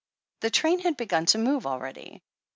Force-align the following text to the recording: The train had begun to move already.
The 0.39 0.49
train 0.49 0.79
had 0.79 0.97
begun 0.97 1.27
to 1.27 1.37
move 1.37 1.67
already. 1.67 2.23